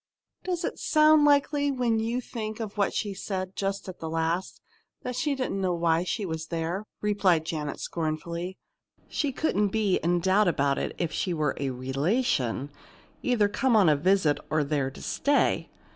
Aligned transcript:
"Does 0.43 0.63
it 0.63 0.79
sound 0.79 1.25
likely 1.25 1.69
when 1.71 1.99
you 1.99 2.21
think 2.21 2.57
what 2.57 2.91
she 2.91 3.13
said 3.13 3.55
just 3.55 3.87
at 3.87 3.99
the 3.99 4.09
last 4.09 4.59
that 5.03 5.15
she 5.15 5.35
didn't 5.35 5.61
know 5.61 5.75
why 5.75 6.03
she 6.03 6.25
was 6.25 6.47
there?" 6.47 6.87
replied 7.01 7.45
Janet, 7.45 7.79
scornfully. 7.79 8.57
"She 9.09 9.31
couldn't 9.31 9.67
be 9.67 9.97
in 9.97 10.19
doubt 10.19 10.47
about 10.47 10.79
it 10.79 10.95
if 10.97 11.11
she 11.11 11.35
were 11.35 11.55
a 11.59 11.69
relation, 11.69 12.71
either 13.21 13.47
come 13.47 13.75
on 13.75 13.89
a 13.89 13.95
visit 13.95 14.39
or 14.49 14.63
there 14.63 14.89
to 14.89 15.03
stay!" 15.03 15.69